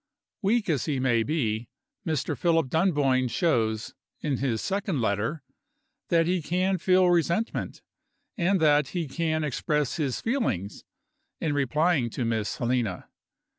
Weak 0.41 0.67
as 0.67 0.85
he 0.85 0.99
may 0.99 1.21
be, 1.21 1.69
Mr. 2.07 2.35
Philip 2.35 2.69
Dunboyne 2.69 3.27
shows 3.27 3.93
(in 4.19 4.37
his 4.37 4.59
second 4.59 4.99
letter) 4.99 5.43
that 6.09 6.25
he 6.25 6.41
can 6.41 6.79
feel 6.79 7.11
resentment, 7.11 7.83
and 8.35 8.59
that 8.59 8.87
he 8.97 9.07
can 9.07 9.43
express 9.43 9.97
his 9.97 10.19
feelings, 10.19 10.83
in 11.39 11.53
replying 11.53 12.09
to 12.09 12.25
Miss 12.25 12.57
Helena. 12.57 13.09